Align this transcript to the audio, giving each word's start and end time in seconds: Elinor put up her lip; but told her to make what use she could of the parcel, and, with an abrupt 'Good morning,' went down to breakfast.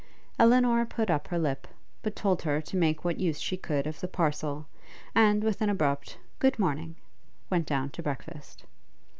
Elinor 0.39 0.83
put 0.87 1.11
up 1.11 1.27
her 1.27 1.37
lip; 1.37 1.67
but 2.01 2.15
told 2.15 2.41
her 2.41 2.59
to 2.59 2.75
make 2.75 3.05
what 3.05 3.19
use 3.19 3.37
she 3.39 3.55
could 3.55 3.85
of 3.85 3.99
the 3.99 4.07
parcel, 4.07 4.65
and, 5.13 5.43
with 5.43 5.61
an 5.61 5.69
abrupt 5.69 6.17
'Good 6.39 6.57
morning,' 6.57 6.95
went 7.51 7.67
down 7.67 7.91
to 7.91 8.01
breakfast. 8.01 8.65